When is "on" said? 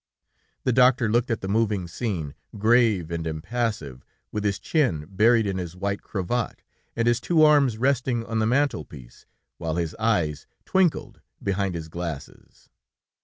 8.25-8.39